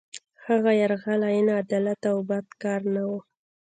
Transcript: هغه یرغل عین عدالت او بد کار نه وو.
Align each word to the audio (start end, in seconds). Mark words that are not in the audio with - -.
هغه 0.47 0.71
یرغل 0.81 1.21
عین 1.31 1.47
عدالت 1.61 2.01
او 2.11 2.17
بد 2.29 2.47
کار 2.61 2.81
نه 2.93 3.01
وو. 3.09 3.19